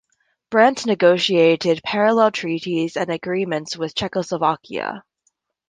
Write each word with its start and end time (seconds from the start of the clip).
Brandt 0.49 0.87
negotiated 0.87 1.81
parallel 1.83 2.31
treaties 2.31 2.97
and 2.97 3.11
agreements 3.11 3.77
with 3.77 3.93
Czechoslovakia. 3.93 5.03